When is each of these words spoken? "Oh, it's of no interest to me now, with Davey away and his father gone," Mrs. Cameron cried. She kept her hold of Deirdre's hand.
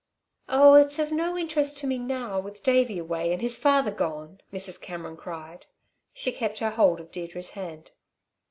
"Oh, 0.49 0.73
it's 0.73 0.97
of 0.97 1.11
no 1.11 1.37
interest 1.37 1.77
to 1.77 1.85
me 1.85 1.99
now, 1.99 2.39
with 2.39 2.63
Davey 2.63 2.97
away 2.97 3.31
and 3.31 3.39
his 3.39 3.55
father 3.55 3.91
gone," 3.91 4.41
Mrs. 4.51 4.81
Cameron 4.81 5.15
cried. 5.15 5.67
She 6.11 6.31
kept 6.31 6.57
her 6.57 6.71
hold 6.71 6.99
of 6.99 7.11
Deirdre's 7.11 7.51
hand. 7.51 7.91